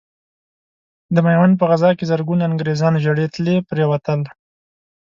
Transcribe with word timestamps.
د 1.13 1.15
ميوند 1.25 1.53
په 1.57 1.65
غزا 1.71 1.91
کې 1.97 2.09
زرګونه 2.11 2.43
انګرېزان 2.47 2.93
ژړې 3.03 3.25
تلې 3.33 3.55
پرې 3.69 3.83
وتل. 3.91 4.21